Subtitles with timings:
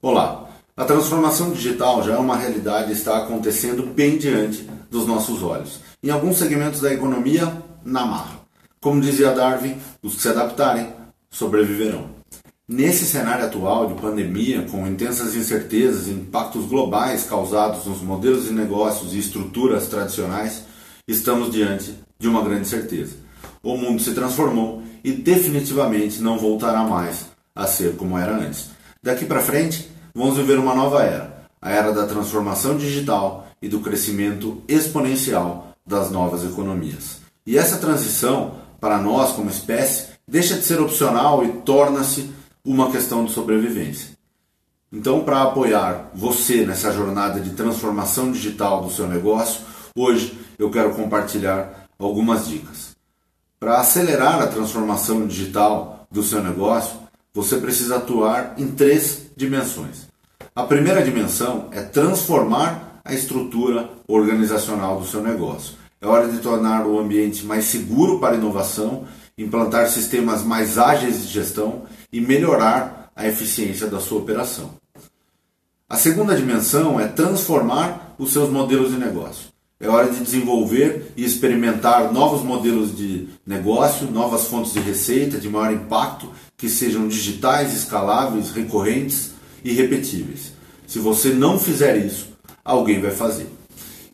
[0.00, 0.48] Olá!
[0.76, 5.80] A transformação digital já é uma realidade e está acontecendo bem diante dos nossos olhos.
[6.00, 7.52] Em alguns segmentos da economia,
[7.84, 8.38] na marra.
[8.80, 10.92] Como dizia Darwin, os que se adaptarem
[11.28, 12.10] sobreviverão.
[12.68, 18.52] Nesse cenário atual de pandemia, com intensas incertezas e impactos globais causados nos modelos de
[18.52, 20.62] negócios e estruturas tradicionais,
[21.08, 23.16] estamos diante de uma grande certeza.
[23.60, 28.78] O mundo se transformou e definitivamente não voltará mais a ser como era antes.
[29.02, 33.80] Daqui para frente, vamos viver uma nova era, a era da transformação digital e do
[33.80, 37.20] crescimento exponencial das novas economias.
[37.46, 42.30] E essa transição, para nós como espécie, deixa de ser opcional e torna-se
[42.64, 44.10] uma questão de sobrevivência.
[44.92, 49.62] Então, para apoiar você nessa jornada de transformação digital do seu negócio,
[49.94, 52.96] hoje eu quero compartilhar algumas dicas.
[53.60, 56.98] Para acelerar a transformação digital do seu negócio,
[57.34, 60.08] você precisa atuar em três dimensões.
[60.54, 65.76] A primeira dimensão é transformar a estrutura organizacional do seu negócio.
[66.00, 71.28] É hora de tornar o ambiente mais seguro para inovação, implantar sistemas mais ágeis de
[71.28, 74.74] gestão e melhorar a eficiência da sua operação.
[75.88, 79.48] A segunda dimensão é transformar os seus modelos de negócio.
[79.80, 85.48] É hora de desenvolver e experimentar novos modelos de negócio, novas fontes de receita de
[85.48, 89.30] maior impacto, que sejam digitais, escaláveis, recorrentes
[89.62, 90.52] e repetíveis.
[90.84, 92.26] Se você não fizer isso,
[92.64, 93.46] alguém vai fazer.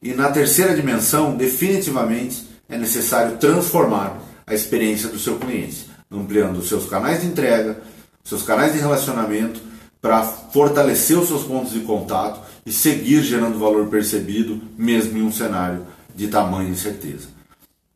[0.02, 6.68] E na terceira dimensão, definitivamente é necessário transformar a experiência do seu cliente, ampliando os
[6.68, 7.80] seus canais de entrega,
[8.22, 9.62] seus canais de relacionamento,
[10.04, 15.32] para fortalecer os seus pontos de contato e seguir gerando valor percebido, mesmo em um
[15.32, 17.28] cenário de tamanha incerteza.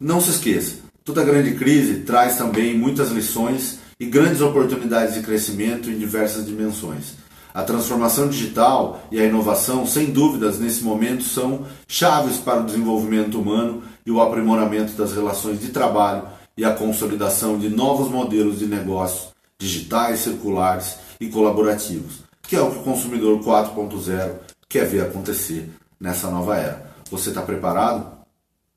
[0.00, 5.90] Não se esqueça, toda grande crise traz também muitas lições e grandes oportunidades de crescimento
[5.90, 7.12] em diversas dimensões.
[7.52, 13.38] A transformação digital e a inovação, sem dúvidas, nesse momento são chaves para o desenvolvimento
[13.38, 16.22] humano e o aprimoramento das relações de trabalho
[16.56, 22.70] e a consolidação de novos modelos de negócios digitais, circulares e colaborativos, que é o
[22.70, 24.32] que o consumidor 4.0
[24.68, 25.70] quer ver acontecer
[26.00, 26.90] nessa nova era.
[27.10, 28.18] Você está preparado?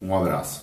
[0.01, 0.59] Um abraço.